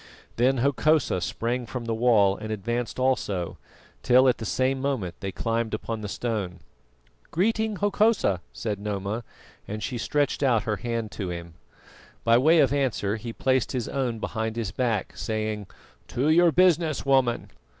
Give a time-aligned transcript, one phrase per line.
[0.37, 3.59] Then Hokosa sprang from the wall and advanced also,
[4.01, 6.61] till at the same moment they climbed upon the stone.
[7.29, 9.23] "Greeting, Hokosa," said Noma,
[9.67, 11.53] and she stretched out her hand to him.
[12.23, 15.67] By way of answer he placed his own behind his back, saying:
[16.07, 17.51] "To your business, woman."